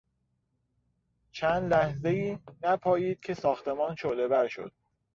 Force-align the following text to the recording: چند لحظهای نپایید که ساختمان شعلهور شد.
چند 1.31 1.73
لحظهای 1.73 2.37
نپایید 2.63 3.19
که 3.19 3.33
ساختمان 3.33 3.95
شعلهور 3.95 4.47
شد. 4.47 4.71